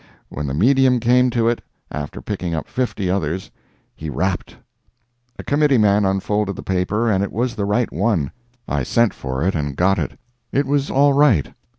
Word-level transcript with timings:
When 0.29 0.47
the 0.47 0.55
medium 0.55 0.99
came 0.99 1.29
to 1.29 1.47
it, 1.47 1.61
after 1.91 2.23
picking 2.23 2.55
up 2.55 2.67
fifty 2.67 3.07
others, 3.07 3.51
he 3.95 4.09
rapped! 4.09 4.57
A 5.37 5.43
committee 5.43 5.77
man 5.77 6.05
unfolded 6.05 6.55
the 6.55 6.63
paper 6.63 7.07
and 7.11 7.23
it 7.23 7.31
was 7.31 7.53
the 7.53 7.65
right 7.65 7.93
one. 7.93 8.31
I 8.67 8.81
sent 8.81 9.13
for 9.13 9.43
it 9.43 9.53
and 9.53 9.75
got 9.75 9.99
it. 9.99 10.17
It 10.51 10.65
was 10.65 10.89
all 10.89 11.13
right. 11.13 11.53